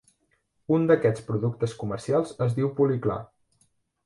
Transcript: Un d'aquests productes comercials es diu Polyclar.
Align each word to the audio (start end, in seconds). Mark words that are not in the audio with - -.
Un 0.77 0.87
d'aquests 0.91 1.25
productes 1.27 1.75
comercials 1.83 2.33
es 2.47 2.57
diu 2.57 2.73
Polyclar. 2.81 3.21